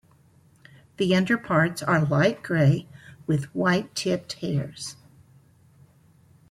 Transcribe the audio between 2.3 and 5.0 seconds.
grey, with white-tipped hairs.